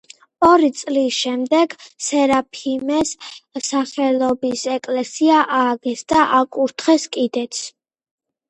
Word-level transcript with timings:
ორი 0.45 0.69
წლის 0.77 1.17
შემდეგ 1.25 1.75
სერაფიმეს 2.05 3.11
სახელობის 3.67 4.65
ეკლესია 4.79 5.45
ააგეს 5.61 6.03
და 6.15 6.27
აკურთხეს 6.41 7.07
კიდეც. 7.19 7.63